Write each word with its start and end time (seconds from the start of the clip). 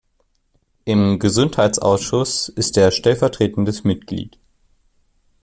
Im 0.83 1.19
Gesundheitsausschuss 1.19 2.49
ist 2.49 2.75
er 2.75 2.89
stellvertretendes 2.89 3.83
Mitglied. 3.83 4.39